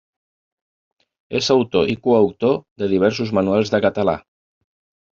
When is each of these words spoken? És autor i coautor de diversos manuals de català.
És 1.41 1.51
autor 1.57 1.93
i 1.95 1.97
coautor 2.09 2.59
de 2.83 2.91
diversos 2.97 3.37
manuals 3.41 3.75
de 3.77 3.85
català. 3.89 4.21